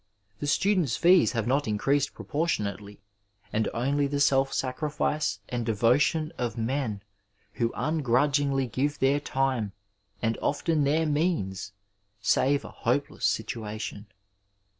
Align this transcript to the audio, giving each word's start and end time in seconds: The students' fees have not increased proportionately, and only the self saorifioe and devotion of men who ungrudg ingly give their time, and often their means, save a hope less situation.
The 0.39 0.47
students' 0.47 0.97
fees 0.97 1.33
have 1.33 1.45
not 1.45 1.67
increased 1.67 2.15
proportionately, 2.15 3.03
and 3.53 3.67
only 3.71 4.07
the 4.07 4.19
self 4.19 4.51
saorifioe 4.51 5.37
and 5.49 5.63
devotion 5.63 6.33
of 6.39 6.57
men 6.57 7.03
who 7.53 7.69
ungrudg 7.73 8.43
ingly 8.47 8.65
give 8.71 8.97
their 8.97 9.19
time, 9.19 9.73
and 10.19 10.39
often 10.41 10.85
their 10.85 11.05
means, 11.05 11.73
save 12.19 12.65
a 12.65 12.69
hope 12.71 13.11
less 13.11 13.25
situation. 13.27 14.07